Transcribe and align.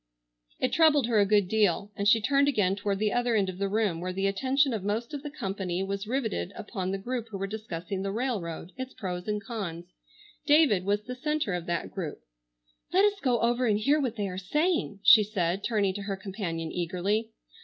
It 0.59 0.73
troubled 0.73 1.05
her 1.05 1.19
a 1.19 1.27
good 1.27 1.47
deal, 1.47 1.91
and 1.95 2.07
she 2.07 2.19
turned 2.19 2.47
again 2.47 2.75
toward 2.75 2.97
the 2.97 3.13
other 3.13 3.35
end 3.35 3.49
of 3.49 3.59
the 3.59 3.69
room, 3.69 3.99
where 4.01 4.11
the 4.11 4.25
attention 4.25 4.73
of 4.73 4.83
most 4.83 5.13
of 5.13 5.21
the 5.21 5.29
company 5.29 5.83
was 5.83 6.07
riveted 6.07 6.51
upon 6.55 6.89
the 6.89 6.97
group 6.97 7.27
who 7.29 7.37
were 7.37 7.45
discussing 7.45 8.01
the 8.01 8.11
railroad, 8.11 8.71
its 8.77 8.95
pros 8.95 9.27
and 9.27 9.43
cons. 9.43 9.85
David 10.47 10.85
was 10.85 11.03
the 11.03 11.13
centre 11.13 11.53
of 11.53 11.67
that 11.67 11.91
group. 11.91 12.19
"Let 12.91 13.05
us 13.05 13.19
go 13.21 13.41
over 13.41 13.67
and 13.67 13.77
hear 13.77 13.99
what 14.01 14.15
they 14.15 14.27
are 14.27 14.39
saying," 14.39 15.01
she 15.03 15.23
said, 15.23 15.63
turning 15.63 15.93
to 15.93 16.01
her 16.01 16.17
companion 16.17 16.71
eagerly. 16.71 17.29